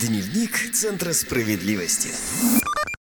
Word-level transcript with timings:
Дневник 0.00 0.72
Центра 0.74 1.14
справедливости. 1.14 2.10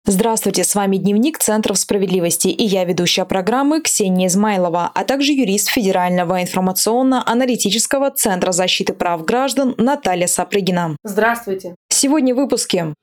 Здравствуйте, 0.07 0.63
с 0.63 0.77
вами 0.77 0.97
Дневник 0.97 1.39
Центров 1.39 1.77
справедливости 1.77 2.47
и 2.47 2.63
я 2.63 2.85
ведущая 2.85 3.25
программы 3.25 3.81
Ксения 3.81 4.29
Измайлова, 4.29 4.93
а 4.95 5.05
также 5.05 5.33
юрист 5.33 5.71
Федерального 5.71 6.41
информационно-аналитического 6.41 8.13
Центра 8.13 8.53
защиты 8.53 8.93
прав 8.93 9.25
граждан 9.25 9.75
Наталья 9.77 10.29
Сапрыгина. 10.29 10.97
Здравствуйте. 11.03 11.75
Сегодня 11.89 12.33
в 12.33 12.39
выпуске. 12.39 12.95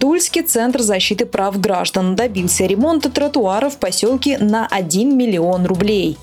Тульский 0.00 0.42
центр 0.42 0.80
защиты 0.80 1.26
прав 1.26 1.60
граждан 1.60 2.16
добился 2.16 2.66
ремонта 2.66 3.10
тротуара 3.10 3.70
в 3.70 3.76
поселке 3.76 4.38
на 4.38 4.66
1 4.66 5.16
миллион 5.16 5.66
рублей. 5.66 6.18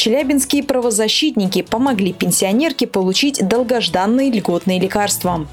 Челябинские 0.00 0.62
правозащитники 0.62 1.60
помогли 1.60 2.14
пенсионерке 2.14 2.86
получить 2.86 3.46
долгожданные 3.46 4.30
льготные 4.30 4.80
лекарства. 4.80 5.46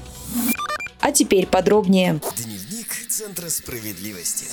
А 1.00 1.12
теперь 1.12 1.46
подробнее. 1.46 2.18
Дневник 2.34 2.88
Центра 3.10 3.50
справедливости. 3.50 4.46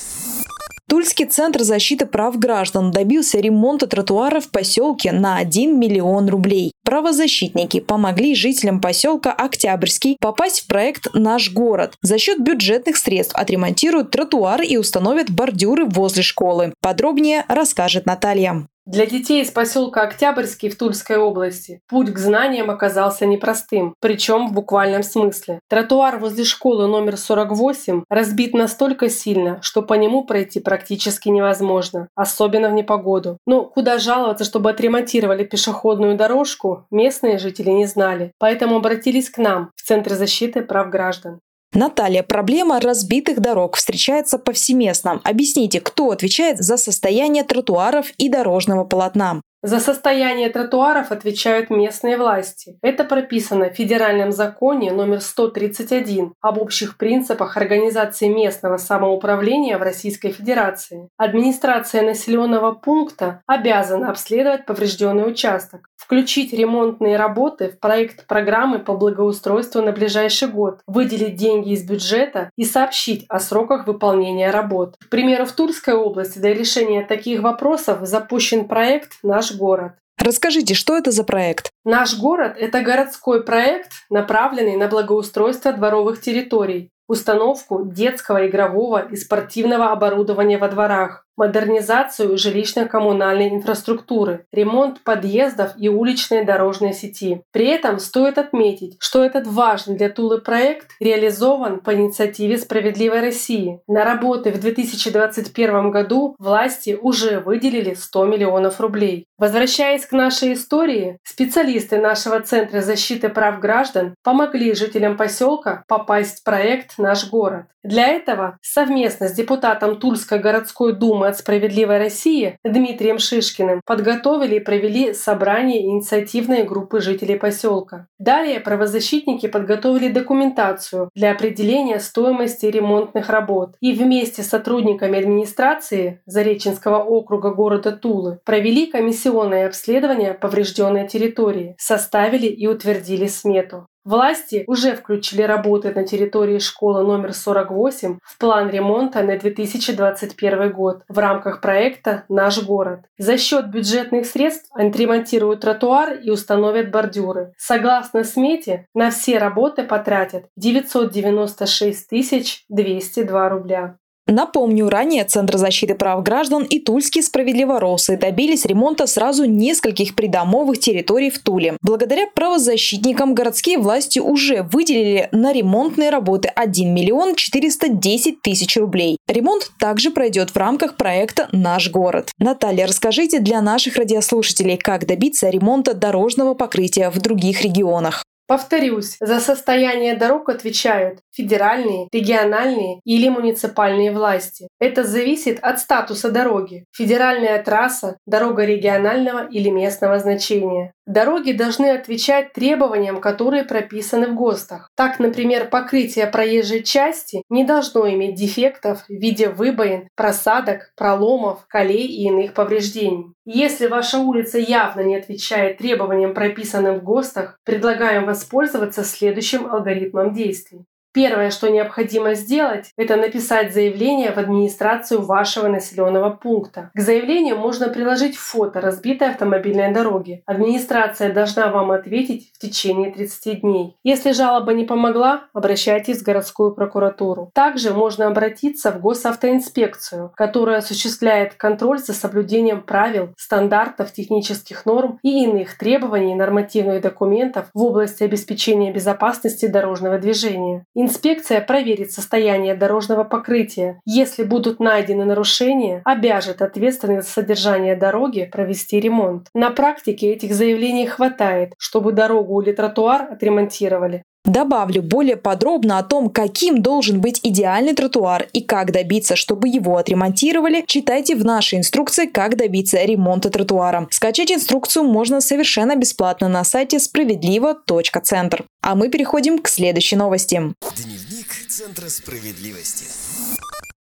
Тульский 0.89 1.23
центр 1.23 1.63
защиты 1.63 2.05
прав 2.05 2.38
граждан 2.38 2.91
добился 2.91 3.39
ремонта 3.39 3.88
тротуара 3.88 4.41
в 4.41 4.50
поселке 4.50 5.13
на 5.13 5.38
1 5.38 5.80
миллион 5.80 6.27
рублей. 6.27 6.73
Правозащитники 6.84 7.80
помогли 7.80 8.36
жителям 8.36 8.81
поселка 8.81 9.31
Октябрьский 9.31 10.17
попасть 10.20 10.59
в 10.59 10.67
проект 10.67 11.08
«Наш 11.14 11.53
город». 11.53 11.95
За 12.02 12.17
счет 12.17 12.41
бюджетных 12.41 12.98
средств 12.98 13.34
отремонтируют 13.34 14.12
тротуары 14.12 14.66
и 14.66 14.75
установят 14.75 15.30
бордюры 15.30 15.86
возле 15.86 16.22
школы. 16.22 16.73
Подробнее 16.81 17.45
расскажет 17.48 18.05
Наталья. 18.05 18.67
Для 18.85 19.07
детей 19.07 19.41
из 19.41 19.49
поселка 19.49 20.03
Октябрьский 20.03 20.70
в 20.70 20.77
Тульской 20.77 21.17
области 21.17 21.81
путь 21.89 22.13
к 22.13 22.20
знаниям 22.20 22.70
оказался 22.70 23.25
непростым, 23.25 23.95
причем 23.99 24.48
в 24.48 24.53
буквальном 24.53 25.02
смысле. 25.02 25.59
Тротуар 25.70 26.20
возле 26.20 26.44
школы 26.44 26.85
номер 26.85 27.17
48 27.17 28.03
разбит 28.09 28.53
настолько 28.53 29.09
сильно, 29.09 29.59
что 29.63 29.81
по 29.81 29.95
нему 29.95 30.23
пройти 30.23 30.59
практически 30.59 31.30
невозможно, 31.30 32.09
особенно 32.13 32.69
в 32.69 32.73
непогоду. 32.73 33.39
Но 33.47 33.66
куда 33.66 33.97
жаловаться, 33.97 34.44
чтобы 34.44 34.69
отремонтировали 34.69 35.45
пешеходную 35.45 36.16
дорожку, 36.16 36.86
местные 36.91 37.39
жители 37.39 37.72
не 37.72 37.88
знали, 37.88 38.33
поэтому 38.38 38.75
обратились 38.75 39.31
к 39.31 39.39
нам 39.39 39.72
в 39.75 39.81
Центр 39.81 40.13
защиты 40.13 40.61
прав 40.61 40.91
граждан. 40.91 41.39
Наталья, 41.76 42.23
проблема 42.23 42.80
разбитых 42.80 43.42
дорог 43.42 43.76
встречается 43.76 44.40
повсеместно. 44.40 45.20
Объясните, 45.26 45.81
кто 45.81 46.12
отвечает 46.12 46.59
за 46.59 46.78
состояние 46.78 47.44
тротуаров 47.44 48.12
и 48.18 48.30
дорожного 48.30 48.86
полотна? 48.86 49.42
За 49.66 49.80
состояние 49.80 50.49
тротуаров 50.49 51.11
отвечают 51.11 51.71
местные 51.71 52.17
власти. 52.17 52.77
Это 52.83 53.03
прописано 53.03 53.72
в 53.72 53.73
Федеральном 53.73 54.31
законе 54.31 54.91
номер 54.91 55.22
131 55.22 56.33
об 56.39 56.59
общих 56.59 56.97
принципах 56.97 57.57
организации 57.57 58.27
местного 58.27 58.77
самоуправления 58.77 59.80
в 59.80 59.81
Российской 59.81 60.30
Федерации. 60.30 61.09
Администрация 61.17 62.03
населенного 62.03 62.73
пункта 62.73 63.41
обязана 63.47 64.11
обследовать 64.11 64.67
поврежденный 64.67 65.27
участок, 65.27 65.89
включить 65.97 66.53
ремонтные 66.53 67.17
работы 67.17 67.69
в 67.69 67.79
проект 67.79 68.27
программы 68.27 68.77
по 68.77 68.94
благоустройству 68.94 69.81
на 69.81 69.91
ближайший 69.91 70.47
год, 70.47 70.81
выделить 70.85 71.38
деньги 71.38 71.72
из 71.72 71.83
бюджета 71.83 72.52
и 72.55 72.66
сообщить 72.66 73.25
о 73.29 73.39
сроках 73.39 73.88
выполнения 73.88 74.52
работ. 74.52 74.95
К 75.03 75.09
примеру, 75.09 75.47
в 75.47 75.53
Тульской 75.53 75.95
области 75.95 76.38
для 76.38 76.53
решения 76.53 77.03
таких 77.03 77.41
вопросов 77.41 78.02
запущен 78.03 78.67
проект 78.67 79.13
«Наш 79.23 79.55
город». 79.58 79.94
Расскажите, 80.17 80.73
что 80.73 80.98
это 80.98 81.11
за 81.11 81.23
проект? 81.23 81.70
Наш 81.84 82.17
город– 82.17 82.56
это 82.59 82.81
городской 82.81 83.44
проект, 83.44 83.92
направленный 84.09 84.78
на 84.78 84.88
благоустройство 84.88 85.73
дворовых 85.73 86.22
территорий, 86.22 86.89
установку 87.08 87.84
детского, 87.84 88.47
игрового 88.47 89.06
и 89.06 89.16
спортивного 89.16 89.92
оборудования 89.92 90.58
во 90.58 90.70
дворах, 90.70 91.25
модернизацию 91.38 92.38
жилищно-коммунальной 92.38 93.50
инфраструктуры, 93.50 94.46
ремонт 94.51 95.01
подъездов 95.03 95.72
и 95.78 95.90
уличной 95.90 96.46
дорожной 96.46 96.94
сети. 96.94 97.41
При 97.51 97.68
этом 97.68 98.00
стоит 98.00 98.38
отметить, 98.38 98.97
что 99.00 99.23
этот 99.23 99.47
важный 99.47 99.96
для 99.96 100.09
Тулы 100.09 100.40
проект 100.40 100.91
реализован 101.00 101.79
по 101.79 101.94
инициативе 101.94 102.57
«Справедливой 102.57 103.22
России». 103.22 103.81
На 103.88 104.03
работы 104.03 104.51
в 104.51 104.59
2021 104.59 105.91
году 105.91 106.35
власти 106.40 106.97
уже 107.00 107.40
выделили 107.40 107.94
100 107.94 108.25
миллионов 108.25 108.79
рублей. 108.79 109.28
Возвращаясь 109.38 110.06
к 110.06 110.13
нашей 110.13 110.53
истории, 110.53 111.17
специалисты 111.23 111.97
нашего 111.97 112.40
Центра 112.40 112.81
защиты 112.81 113.29
прав 113.29 113.59
граждан 113.59 114.16
помогли 114.23 114.73
жителям 114.73 115.17
поселка 115.17 115.84
попасть 115.88 116.40
в 116.40 116.44
проект 116.44 116.97
«Наш 116.97 117.29
город». 117.29 117.66
Для 117.84 118.07
этого 118.07 118.57
совместно 118.62 119.28
с 119.28 119.34
депутатом 119.34 120.00
Тульской 120.00 120.40
городской 120.40 120.94
думы 120.94 121.25
от 121.28 121.38
«Справедливой 121.38 121.97
России» 121.97 122.58
Дмитрием 122.63 123.19
Шишкиным 123.19 123.81
подготовили 123.86 124.56
и 124.56 124.59
провели 124.59 125.13
собрание 125.13 125.81
инициативной 125.84 126.63
группы 126.63 127.02
жителей 127.02 127.38
поселка. 127.38 128.08
Далее 128.19 128.59
правозащитники 128.59 129.47
подготовили 129.47 130.09
документацию 130.09 131.09
для 131.16 131.31
определения 131.31 132.00
стоимости 132.00 132.66
ремонтных 132.66 133.30
работ 133.30 133.75
и 133.81 133.94
вместе 133.94 134.44
с 134.44 134.50
сотрудниками 134.50 135.19
администрации 135.19 136.22
Зареченского 136.25 137.03
округа 137.03 137.52
города 137.52 137.91
Тулы 137.91 138.40
провели 138.46 138.88
комиссионное 138.88 139.68
обследование 139.68 140.34
поврежденной 140.34 141.08
территории, 141.08 141.75
составили 141.78 142.47
и 142.47 142.68
утвердили 142.68 143.28
смету. 143.28 143.88
Власти 144.05 144.63
уже 144.67 144.95
включили 144.95 145.41
работы 145.41 145.91
на 145.91 146.05
территории 146.05 146.59
школы 146.59 147.03
номер 147.03 147.33
48 147.33 148.19
в 148.21 148.38
план 148.38 148.69
ремонта 148.69 149.23
на 149.23 149.35
2021 149.35 150.71
год 150.71 151.01
в 151.09 151.17
рамках 151.17 151.59
проекта 151.59 152.23
«Наш 152.29 152.63
город». 152.63 152.99
За 153.17 153.39
счет 153.39 153.71
бюджетных 153.71 154.27
средств 154.27 154.69
отремонтируют 154.73 155.61
тротуар 155.61 156.13
и 156.13 156.29
установят 156.29 156.91
бордюры. 156.91 157.53
Согласно 157.57 158.23
смете, 158.23 158.88
на 158.93 159.09
все 159.09 159.39
работы 159.39 159.83
потратят 159.83 160.45
996 160.55 162.66
202 162.69 163.49
рубля. 163.49 163.97
Напомню, 164.28 164.90
ранее 164.90 165.24
Центр 165.24 165.58
защиты 165.58 165.94
прав 165.94 166.24
граждан 166.24 166.63
и 166.63 166.80
Тульские 166.80 167.24
справедливоросы 167.24 168.18
добились 168.18 168.66
ремонта 168.66 169.06
сразу 169.06 169.46
нескольких 169.46 170.16
придомовых 170.16 170.80
территорий 170.80 171.30
в 171.30 171.38
Туле. 171.38 171.78
Благодаря 171.84 172.25
правозащитникам 172.34 173.35
городские 173.35 173.78
власти 173.78 174.18
уже 174.18 174.64
выделили 174.64 175.30
на 175.31 175.53
ремонтные 175.53 176.09
работы 176.09 176.47
1 176.47 176.91
миллион 176.91 177.35
410 177.35 178.41
тысяч 178.41 178.75
рублей. 178.78 179.18
Ремонт 179.28 179.72
также 179.78 180.09
пройдет 180.09 180.50
в 180.50 180.58
рамках 180.58 180.97
проекта 180.97 181.47
«Наш 181.52 181.91
город». 181.91 182.31
Наталья, 182.40 182.88
расскажите 182.88 183.40
для 183.40 183.62
наших 183.62 183.96
радиослушателей, 183.96 184.78
как 184.78 185.06
добиться 185.06 185.50
ремонта 185.52 185.94
дорожного 185.94 186.56
покрытия 186.56 187.12
в 187.12 187.19
других 187.19 187.62
регионах. 187.62 188.25
Повторюсь, 188.47 189.17
за 189.19 189.39
состояние 189.39 190.16
дорог 190.16 190.50
отвечают 190.50 191.19
федеральные, 191.31 192.07
региональные 192.11 193.00
или 193.03 193.28
муниципальные 193.28 194.11
власти. 194.11 194.67
Это 194.79 195.03
зависит 195.03 195.59
от 195.61 195.79
статуса 195.79 196.29
дороги. 196.29 196.85
Федеральная 196.91 197.61
трасса, 197.63 198.17
дорога 198.28 198.63
регионального 198.66 199.47
или 199.47 199.69
местного 199.69 200.19
значения. 200.19 200.94
Дороги 201.05 201.51
должны 201.51 201.91
отвечать 201.91 202.53
требованиям, 202.53 203.21
которые 203.21 203.63
прописаны 203.63 204.27
в 204.27 204.35
ГОСТах. 204.35 204.89
Так, 204.95 205.19
например, 205.19 205.69
покрытие 205.69 206.25
проезжей 206.25 206.81
части 206.81 207.43
не 207.49 207.63
должно 207.63 208.09
иметь 208.09 208.35
дефектов 208.35 209.03
в 209.07 209.09
виде 209.09 209.49
выбоин, 209.49 210.09
просадок, 210.16 210.91
проломов, 210.97 211.66
колей 211.67 212.07
и 212.07 212.27
иных 212.27 212.53
повреждений. 212.53 213.33
Если 213.45 213.85
ваша 213.85 214.17
улица 214.17 214.57
явно 214.57 215.01
не 215.01 215.16
отвечает 215.16 215.77
требованиям, 215.77 216.33
прописанным 216.33 216.99
в 216.99 217.03
ГОСТах, 217.03 217.59
предлагаем 217.63 218.25
воспользоваться 218.25 219.03
следующим 219.03 219.67
алгоритмом 219.67 220.34
действий. 220.34 220.85
Первое, 221.16 221.50
что 221.50 221.70
необходимо 221.70 222.34
сделать, 222.34 222.91
это 222.97 223.16
написать 223.16 223.73
заявление 223.73 224.34
в 224.34 224.38
администрацию 224.38 225.22
вашего 225.22 225.70
населенного 225.70 226.29
пункта. 226.29 226.91
К 226.94 227.00
заявлению 227.00 227.56
можно 227.58 227.88
приложить 227.88 228.35
фото 228.35 228.82
разбитой 228.82 229.29
автомобильной 229.29 229.94
дороги. 229.94 230.44
Администрация 230.46 231.32
должна 231.32 231.70
вам 231.72 231.91
ответить 231.91 232.52
в 232.53 232.59
течение 232.59 233.12
30 233.12 233.62
дней. 233.62 233.96
Если 234.03 234.34
жалоба 234.34 234.73
не 234.73 234.84
помогла, 234.84 235.46
обращайтесь 235.53 236.20
в 236.20 236.26
городскую 236.26 236.76
прокуратуру. 236.76 237.50
Также 237.53 237.94
можно 237.94 238.28
обратиться 238.28 238.91
в 238.91 239.00
госавтоинспекцию, 239.00 240.34
которая 240.35 240.79
осуществляет 240.79 241.53
контроль 241.53 242.00
за 242.00 242.11
соблюдением 242.11 242.82
правил, 242.82 243.29
стандартов, 243.38 244.11
технических 244.11 244.85
норм 244.85 245.20
и 245.23 245.46
иных 245.46 245.78
требований 245.78 246.35
нормативных 246.35 247.00
документов 247.00 247.68
в 247.73 247.82
области 247.82 248.23
обеспечения 248.23 248.91
безопасности 248.91 249.68
дорожного 249.68 250.20
движения. 250.20 250.85
Инспекция 251.05 251.61
проверит 251.61 252.11
состояние 252.11 252.73
дорожного 252.73 253.23
покрытия. 253.23 254.02
Если 254.05 254.43
будут 254.43 254.79
найдены 254.79 255.23
нарушения, 255.23 256.01
обяжет 256.03 256.63
ответственных 256.63 257.22
за 257.22 257.29
содержание 257.29 257.96
дороги 257.96 258.50
провести 258.51 259.00
ремонт. 259.00 259.50
На 259.53 259.69
практике 259.69 260.34
этих 260.34 260.55
заявлений 260.55 261.05
хватает, 261.05 261.74
чтобы 261.77 262.12
дорогу 262.12 262.60
или 262.60 262.72
тротуар 262.72 263.34
отремонтировали. 263.34 264.24
Добавлю 264.46 265.01
более 265.01 265.38
подробно 265.38 265.98
о 265.98 266.03
том, 266.03 266.30
каким 266.30 266.82
должен 266.82 267.20
быть 267.20 267.39
идеальный 267.44 267.94
тротуар 267.94 268.48
и 268.53 268.62
как 268.62 268.92
добиться, 268.92 269.36
чтобы 269.36 269.68
его 269.68 269.98
отремонтировали, 269.98 270.84
читайте 270.86 271.36
в 271.36 271.44
нашей 271.44 271.80
инструкции 271.80 272.27
«Как 272.27 272.56
добиться 272.56 273.03
ремонта 273.03 273.50
тротуара». 273.50 274.08
Скачать 274.12 274.51
инструкцию 274.51 275.06
можно 275.06 275.42
совершенно 275.42 275.96
бесплатно 275.96 276.48
на 276.48 276.63
сайте 276.63 277.00
справедливо.центр. 277.00 278.65
А 278.82 278.96
мы 278.96 279.10
переходим 279.10 279.60
к 279.60 279.68
следующей 279.68 280.15
новости. 280.15 280.56
Дневник 280.56 281.48
Центра 281.68 282.08
справедливости. 282.08 283.06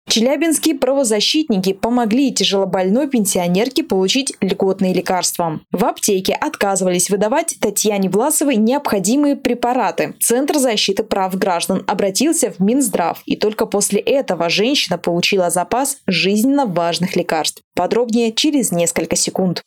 Челябинские 0.09 0.75
правозащитники 0.75 1.75
помогли 1.75 2.33
тяжелобольной 2.33 3.09
пенсионерке 3.09 3.85
получить 3.85 4.33
льготные 4.41 4.95
лекарства. 4.95 5.61
В 5.71 5.85
аптеке 5.85 6.33
отказывались 6.33 7.11
выдавать 7.11 7.57
Татьяне 7.61 8.09
Власовой 8.09 8.57
необходимые 8.57 9.37
препараты. 9.37 10.15
Центр 10.19 10.57
защиты 10.57 11.05
прав 11.05 11.37
граждан 11.37 11.85
обратился 11.87 12.51
в 12.51 12.59
Минздрав, 12.59 13.23
и 13.27 13.37
только 13.37 13.67
после 13.67 14.01
этого 14.01 14.49
женщина 14.49 14.97
получила 14.97 15.51
запас 15.51 15.99
жизненно 16.07 16.65
важных 16.65 17.15
лекарств. 17.15 17.63
Подробнее 17.75 18.33
через 18.33 18.73
несколько 18.73 19.15
секунд. 19.15 19.63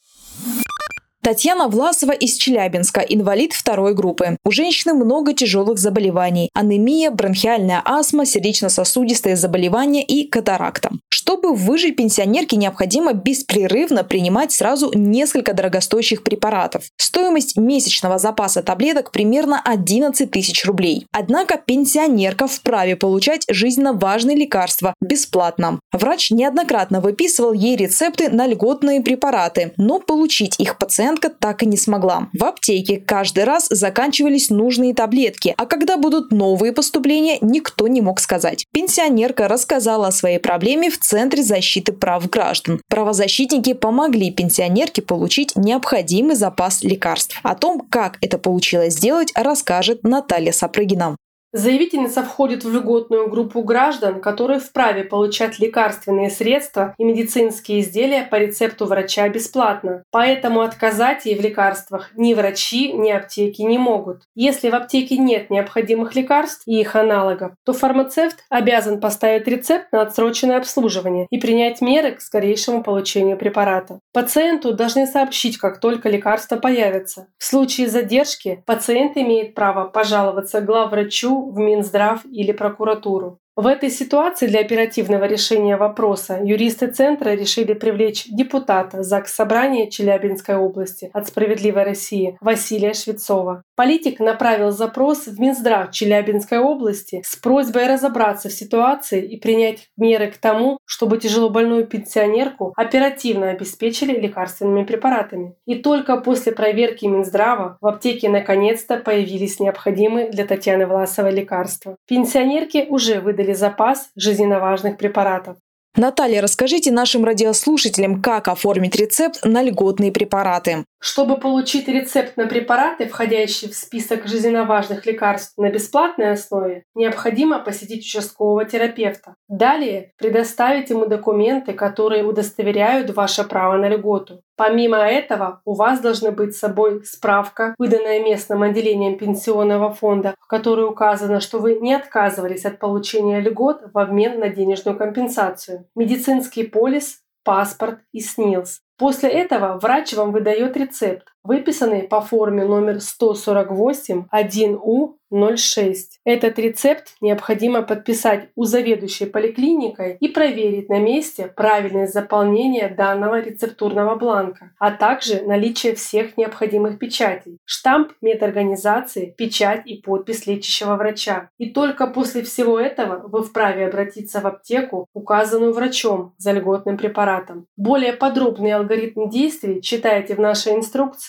Татьяна 1.23 1.67
Власова 1.67 2.13
из 2.13 2.35
Челябинска, 2.35 3.01
инвалид 3.01 3.53
второй 3.53 3.93
группы. 3.93 4.37
У 4.43 4.49
женщины 4.49 4.95
много 4.95 5.33
тяжелых 5.35 5.77
заболеваний. 5.77 6.49
Анемия, 6.55 7.11
бронхиальная 7.11 7.79
астма, 7.85 8.25
сердечно-сосудистые 8.25 9.35
заболевания 9.35 10.03
и 10.03 10.27
катаракта. 10.27 10.89
Чтобы 11.09 11.53
выжить 11.53 11.95
пенсионерке, 11.95 12.57
необходимо 12.57 13.13
беспрерывно 13.13 14.03
принимать 14.03 14.51
сразу 14.51 14.91
несколько 14.95 15.53
дорогостоящих 15.53 16.23
препаратов. 16.23 16.85
Стоимость 16.97 17.55
месячного 17.55 18.17
запаса 18.17 18.63
таблеток 18.63 19.11
примерно 19.11 19.61
11 19.63 20.31
тысяч 20.31 20.65
рублей. 20.65 21.05
Однако 21.11 21.59
пенсионерка 21.63 22.47
вправе 22.47 22.95
получать 22.95 23.45
жизненно 23.47 23.93
важные 23.93 24.35
лекарства 24.35 24.95
бесплатно. 24.99 25.79
Врач 25.91 26.31
неоднократно 26.31 26.99
выписывал 26.99 27.53
ей 27.53 27.75
рецепты 27.75 28.29
на 28.29 28.47
льготные 28.47 29.01
препараты, 29.01 29.73
но 29.77 29.99
получить 29.99 30.59
их 30.59 30.79
пациент 30.79 31.10
пациентка 31.11 31.29
так 31.29 31.63
и 31.63 31.65
не 31.65 31.77
смогла. 31.77 32.29
В 32.33 32.43
аптеке 32.43 32.97
каждый 32.97 33.43
раз 33.43 33.67
заканчивались 33.69 34.49
нужные 34.49 34.93
таблетки, 34.93 35.53
а 35.57 35.65
когда 35.65 35.97
будут 35.97 36.31
новые 36.31 36.73
поступления, 36.73 37.37
никто 37.41 37.87
не 37.87 38.01
мог 38.01 38.19
сказать. 38.19 38.65
Пенсионерка 38.71 39.47
рассказала 39.47 40.07
о 40.07 40.11
своей 40.11 40.39
проблеме 40.39 40.89
в 40.89 40.99
Центре 40.99 41.43
защиты 41.43 41.91
прав 41.91 42.29
граждан. 42.29 42.81
Правозащитники 42.89 43.73
помогли 43.73 44.31
пенсионерке 44.31 45.01
получить 45.01 45.55
необходимый 45.55 46.35
запас 46.35 46.83
лекарств. 46.83 47.39
О 47.43 47.55
том, 47.55 47.81
как 47.89 48.17
это 48.21 48.37
получилось 48.37 48.93
сделать, 48.93 49.31
расскажет 49.35 50.03
Наталья 50.03 50.51
Сапрыгина. 50.51 51.17
Заявительница 51.53 52.23
входит 52.23 52.63
в 52.63 52.73
льготную 52.73 53.29
группу 53.29 53.61
граждан, 53.61 54.21
которые 54.21 54.61
вправе 54.61 55.03
получать 55.03 55.59
лекарственные 55.59 56.29
средства 56.29 56.95
и 56.97 57.03
медицинские 57.03 57.81
изделия 57.81 58.23
по 58.23 58.35
рецепту 58.35 58.85
врача 58.85 59.27
бесплатно. 59.27 60.03
Поэтому 60.11 60.61
отказать 60.61 61.25
ей 61.25 61.37
в 61.37 61.41
лекарствах 61.41 62.11
ни 62.15 62.33
врачи, 62.33 62.93
ни 62.93 63.11
аптеки 63.11 63.63
не 63.63 63.77
могут. 63.77 64.21
Если 64.33 64.69
в 64.69 64.75
аптеке 64.75 65.17
нет 65.17 65.49
необходимых 65.49 66.15
лекарств 66.15 66.63
и 66.65 66.79
их 66.79 66.95
аналогов, 66.95 67.51
то 67.65 67.73
фармацевт 67.73 68.45
обязан 68.49 69.01
поставить 69.01 69.47
рецепт 69.47 69.91
на 69.91 70.03
отсроченное 70.03 70.57
обслуживание 70.57 71.27
и 71.29 71.37
принять 71.37 71.81
меры 71.81 72.13
к 72.13 72.21
скорейшему 72.21 72.81
получению 72.81 73.37
препарата. 73.37 73.99
Пациенту 74.13 74.73
должны 74.73 75.05
сообщить, 75.05 75.57
как 75.57 75.81
только 75.81 76.07
лекарство 76.07 76.55
появится. 76.55 77.27
В 77.37 77.43
случае 77.43 77.89
задержки 77.89 78.63
пациент 78.65 79.17
имеет 79.17 79.53
право 79.53 79.89
пожаловаться 79.89 80.61
главврачу 80.61 81.40
в 81.49 81.57
Минздрав 81.57 82.25
или 82.25 82.53
прокуратуру. 82.53 83.40
В 83.57 83.67
этой 83.67 83.89
ситуации 83.89 84.47
для 84.47 84.61
оперативного 84.61 85.25
решения 85.25 85.75
вопроса 85.75 86.39
юристы 86.41 86.87
Центра 86.87 87.31
решили 87.31 87.73
привлечь 87.73 88.25
депутата 88.27 89.03
ЗАГС 89.03 89.33
Собрания 89.33 89.89
Челябинской 89.89 90.55
области 90.55 91.09
от 91.11 91.27
«Справедливой 91.27 91.83
России» 91.83 92.37
Василия 92.39 92.93
Швецова. 92.93 93.61
Политик 93.75 94.21
направил 94.21 94.71
запрос 94.71 95.27
в 95.27 95.37
Минздрав 95.37 95.91
Челябинской 95.91 96.59
области 96.59 97.21
с 97.25 97.35
просьбой 97.35 97.87
разобраться 97.87 98.47
в 98.47 98.53
ситуации 98.53 99.21
и 99.21 99.37
принять 99.37 99.89
меры 99.97 100.31
к 100.31 100.37
тому, 100.37 100.77
чтобы 100.85 101.17
тяжелобольную 101.17 101.85
пенсионерку 101.85 102.73
оперативно 102.77 103.49
обеспечили 103.49 104.17
лекарственными 104.17 104.85
препаратами. 104.85 105.55
И 105.65 105.75
только 105.75 106.15
после 106.17 106.53
проверки 106.53 107.05
Минздрава 107.05 107.77
в 107.81 107.87
аптеке 107.87 108.29
наконец-то 108.29 108.95
появились 108.95 109.59
необходимые 109.59 110.29
для 110.29 110.45
Татьяны 110.45 110.87
Власовой 110.87 111.31
лекарства. 111.31 111.97
Пенсионерке 112.07 112.85
уже 112.85 113.19
выдали 113.19 113.40
выдали 113.41 113.53
запас 113.53 114.11
жизненно 114.15 114.59
важных 114.59 114.97
препаратов. 114.97 115.57
Наталья, 115.97 116.41
расскажите 116.41 116.89
нашим 116.89 117.25
радиослушателям, 117.25 118.21
как 118.21 118.47
оформить 118.47 118.95
рецепт 118.95 119.43
на 119.43 119.61
льготные 119.61 120.13
препараты. 120.13 120.85
Чтобы 120.99 121.37
получить 121.37 121.87
рецепт 121.89 122.37
на 122.37 122.45
препараты, 122.45 123.07
входящие 123.07 123.69
в 123.71 123.75
список 123.75 124.25
жизненно 124.25 124.63
важных 124.63 125.05
лекарств 125.05 125.57
на 125.57 125.69
бесплатной 125.69 126.31
основе, 126.31 126.85
необходимо 126.95 127.59
посетить 127.59 128.05
участкового 128.05 128.63
терапевта. 128.65 129.35
Далее 129.49 130.13
предоставить 130.17 130.91
ему 130.91 131.07
документы, 131.07 131.73
которые 131.73 132.23
удостоверяют 132.23 133.09
ваше 133.15 133.43
право 133.43 133.77
на 133.77 133.89
льготу. 133.89 134.43
Помимо 134.55 134.97
этого, 134.97 135.61
у 135.65 135.73
вас 135.73 136.01
должны 136.01 136.29
быть 136.29 136.55
с 136.55 136.59
собой 136.59 137.03
справка, 137.03 137.73
выданная 137.79 138.23
местным 138.23 138.61
отделением 138.61 139.17
пенсионного 139.17 139.91
фонда, 139.91 140.35
в 140.39 140.45
которой 140.45 140.87
указано, 140.87 141.39
что 141.39 141.57
вы 141.57 141.79
не 141.79 141.95
отказывались 141.95 142.65
от 142.65 142.77
получения 142.77 143.41
льгот 143.41 143.81
в 143.91 143.97
обмен 143.97 144.39
на 144.39 144.49
денежную 144.49 144.95
компенсацию, 144.95 145.80
медицинский 145.95 146.63
полис, 146.63 147.21
паспорт 147.43 148.01
и 148.11 148.19
СНИЛС. 148.19 148.81
После 148.97 149.29
этого 149.29 149.79
врач 149.79 150.13
вам 150.13 150.31
выдает 150.31 150.77
рецепт, 150.77 151.30
выписанный 151.43 152.03
по 152.03 152.21
форме 152.21 152.65
номер 152.65 153.01
148 153.01 154.25
1У 154.31 155.15
06. 155.31 156.19
Этот 156.25 156.59
рецепт 156.59 157.15
необходимо 157.21 157.81
подписать 157.83 158.49
у 158.55 158.65
заведующей 158.65 159.27
поликлиникой 159.27 160.17
и 160.19 160.27
проверить 160.27 160.89
на 160.89 160.99
месте 160.99 161.51
правильность 161.55 162.13
заполнения 162.13 162.89
данного 162.89 163.39
рецептурного 163.39 164.15
бланка, 164.15 164.71
а 164.77 164.91
также 164.91 165.41
наличие 165.43 165.95
всех 165.95 166.37
необходимых 166.37 166.99
печатей, 166.99 167.57
штамп 167.65 168.11
медорганизации, 168.21 169.33
печать 169.37 169.83
и 169.85 170.01
подпись 170.01 170.47
лечащего 170.47 170.95
врача. 170.95 171.49
И 171.57 171.69
только 171.69 172.07
после 172.07 172.43
всего 172.43 172.79
этого 172.79 173.27
вы 173.27 173.43
вправе 173.43 173.87
обратиться 173.87 174.41
в 174.41 174.47
аптеку, 174.47 175.07
указанную 175.13 175.73
врачом 175.73 176.33
за 176.37 176.51
льготным 176.51 176.97
препаратом. 176.97 177.67
Более 177.77 178.13
подробный 178.13 178.73
алгоритм 178.73 179.29
действий 179.29 179.81
читайте 179.81 180.35
в 180.35 180.39
нашей 180.39 180.73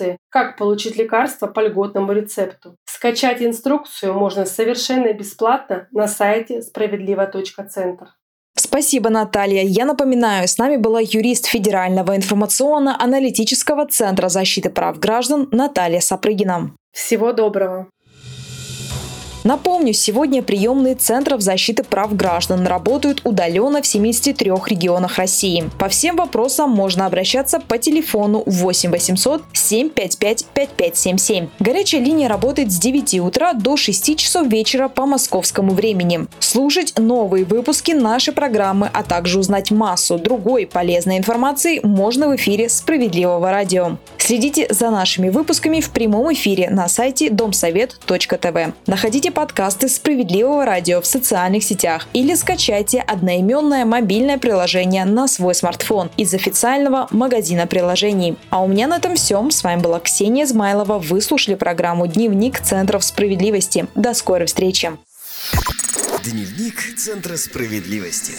инструкции 0.02 0.18
«Как 0.28 0.56
получить 0.56 0.96
лекарство 0.96 1.46
по 1.46 1.60
льготному 1.60 2.12
рецепту». 2.12 2.76
Скачать 2.84 3.42
инструкцию 3.42 4.14
можно 4.14 4.46
совершенно 4.46 5.12
бесплатно 5.12 5.88
на 5.92 6.08
сайте 6.08 6.62
справедливо.центр. 6.62 8.06
Спасибо, 8.54 9.10
Наталья. 9.10 9.62
Я 9.62 9.84
напоминаю, 9.84 10.46
с 10.46 10.58
нами 10.58 10.76
была 10.76 11.00
юрист 11.00 11.46
Федерального 11.46 12.16
информационно-аналитического 12.16 13.86
центра 13.86 14.28
защиты 14.28 14.70
прав 14.70 14.98
граждан 14.98 15.48
Наталья 15.50 16.00
Сапрыгина. 16.00 16.72
Всего 16.92 17.32
доброго. 17.32 17.88
Напомню, 19.44 19.92
сегодня 19.92 20.40
приемные 20.40 20.94
Центров 20.94 21.40
защиты 21.40 21.82
прав 21.82 22.14
граждан 22.14 22.64
работают 22.66 23.22
удаленно 23.24 23.82
в 23.82 23.86
73 23.86 24.50
регионах 24.66 25.18
России. 25.18 25.68
По 25.78 25.88
всем 25.88 26.16
вопросам 26.16 26.70
можно 26.70 27.06
обращаться 27.06 27.58
по 27.58 27.76
телефону 27.76 28.44
8 28.46 28.90
800 28.90 29.42
755 29.52 30.46
5577. 30.54 31.48
Горячая 31.58 32.00
линия 32.00 32.28
работает 32.28 32.70
с 32.70 32.78
9 32.78 33.20
утра 33.20 33.52
до 33.52 33.76
6 33.76 34.16
часов 34.16 34.46
вечера 34.46 34.88
по 34.88 35.06
московскому 35.06 35.72
времени. 35.72 36.26
Слушать 36.38 36.94
новые 36.96 37.44
выпуски 37.44 37.90
нашей 37.92 38.32
программы, 38.32 38.88
а 38.92 39.02
также 39.02 39.40
узнать 39.40 39.72
массу 39.72 40.18
другой 40.18 40.66
полезной 40.66 41.18
информации 41.18 41.80
можно 41.82 42.28
в 42.28 42.36
эфире 42.36 42.68
«Справедливого 42.68 43.50
радио». 43.50 43.98
Следите 44.18 44.68
за 44.70 44.90
нашими 44.90 45.30
выпусками 45.30 45.80
в 45.80 45.90
прямом 45.90 46.32
эфире 46.32 46.70
на 46.70 46.86
сайте 46.88 47.28
домсовет.тв. 47.28 48.72
Находите 48.86 49.31
подкасты 49.32 49.88
«Справедливого 49.88 50.64
радио» 50.64 51.00
в 51.00 51.06
социальных 51.06 51.64
сетях 51.64 52.06
или 52.12 52.34
скачайте 52.34 53.00
одноименное 53.00 53.84
мобильное 53.84 54.38
приложение 54.38 55.04
на 55.04 55.26
свой 55.26 55.54
смартфон 55.54 56.10
из 56.16 56.32
официального 56.34 57.08
магазина 57.10 57.66
приложений. 57.66 58.36
А 58.50 58.62
у 58.62 58.68
меня 58.68 58.86
на 58.86 58.98
этом 58.98 59.16
все. 59.16 59.44
С 59.50 59.64
вами 59.64 59.80
была 59.80 59.98
Ксения 60.00 60.44
Измайлова. 60.44 60.98
Вы 60.98 61.20
слушали 61.20 61.54
программу 61.54 62.06
«Дневник 62.06 62.60
Центров 62.60 63.02
справедливости». 63.02 63.86
До 63.94 64.14
скорой 64.14 64.46
встречи. 64.46 64.92
Дневник 66.24 66.96
Центра 66.96 67.36
справедливости. 67.36 68.34